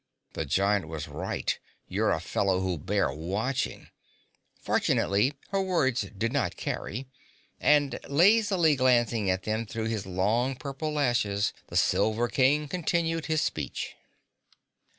"The 0.33 0.45
Giant 0.45 0.87
was 0.87 1.07
right, 1.07 1.59
you're 1.87 2.09
a 2.09 2.19
fellow 2.19 2.59
who'll 2.59 2.79
bear 2.79 3.13
watching." 3.13 3.89
Fortunately 4.55 5.35
her 5.49 5.61
words 5.61 6.09
did 6.17 6.33
not 6.33 6.55
carry, 6.57 7.05
and 7.59 7.99
lazily 8.09 8.75
glancing 8.75 9.29
at 9.29 9.43
them 9.43 9.67
through 9.67 9.89
his 9.89 10.07
long 10.07 10.55
purple 10.55 10.91
lashes 10.91 11.53
the 11.67 11.77
Silver 11.77 12.27
King 12.29 12.67
continued 12.67 13.27
his 13.27 13.41
speech. 13.41 13.95